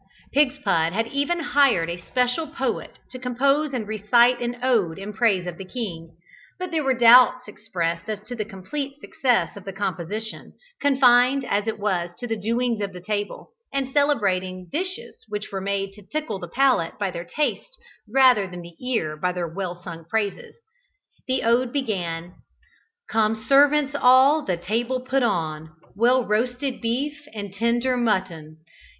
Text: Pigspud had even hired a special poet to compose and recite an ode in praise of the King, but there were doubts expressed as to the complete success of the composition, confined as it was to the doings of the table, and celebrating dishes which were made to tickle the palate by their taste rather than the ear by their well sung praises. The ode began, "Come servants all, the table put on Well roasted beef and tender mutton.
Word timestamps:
Pigspud 0.33 0.93
had 0.93 1.05
even 1.09 1.39
hired 1.39 1.87
a 1.87 2.01
special 2.01 2.47
poet 2.47 2.97
to 3.11 3.19
compose 3.19 3.71
and 3.71 3.87
recite 3.87 4.41
an 4.41 4.57
ode 4.63 4.97
in 4.97 5.13
praise 5.13 5.45
of 5.45 5.59
the 5.59 5.63
King, 5.63 6.17
but 6.57 6.71
there 6.71 6.83
were 6.83 6.95
doubts 6.95 7.47
expressed 7.47 8.09
as 8.09 8.19
to 8.23 8.33
the 8.33 8.43
complete 8.43 8.99
success 8.99 9.55
of 9.55 9.63
the 9.63 9.71
composition, 9.71 10.53
confined 10.81 11.45
as 11.45 11.67
it 11.67 11.77
was 11.77 12.15
to 12.15 12.25
the 12.25 12.35
doings 12.35 12.81
of 12.81 12.93
the 12.93 12.99
table, 12.99 13.51
and 13.71 13.93
celebrating 13.93 14.67
dishes 14.71 15.23
which 15.29 15.51
were 15.51 15.61
made 15.61 15.93
to 15.93 16.01
tickle 16.11 16.39
the 16.39 16.47
palate 16.47 16.97
by 16.97 17.11
their 17.11 17.23
taste 17.23 17.77
rather 18.11 18.47
than 18.47 18.63
the 18.63 18.73
ear 18.83 19.15
by 19.15 19.31
their 19.31 19.47
well 19.47 19.83
sung 19.83 20.03
praises. 20.05 20.55
The 21.27 21.43
ode 21.43 21.71
began, 21.71 22.33
"Come 23.07 23.35
servants 23.35 23.93
all, 23.93 24.43
the 24.43 24.57
table 24.57 25.01
put 25.01 25.21
on 25.21 25.75
Well 25.95 26.25
roasted 26.25 26.81
beef 26.81 27.27
and 27.35 27.53
tender 27.53 27.95
mutton. 27.97 28.57